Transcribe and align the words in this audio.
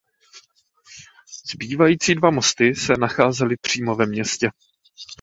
Zbývající 1.51 2.15
dva 2.15 2.31
mosty 2.31 2.75
se 2.75 2.93
nacházely 2.99 3.55
přímo 3.57 3.95
ve 3.95 4.05
městě. 4.05 4.49